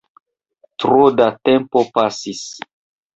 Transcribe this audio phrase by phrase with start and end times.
[0.83, 2.43] Tro da tempo pasis